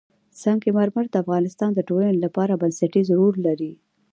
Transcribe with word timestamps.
سنگ 0.41 0.63
مرمر 0.75 1.05
د 1.09 1.15
افغانستان 1.23 1.71
د 1.73 1.79
ټولنې 1.89 2.17
لپاره 2.25 2.59
بنسټيز 2.61 3.07
رول 3.19 3.35
لري. 3.47 3.73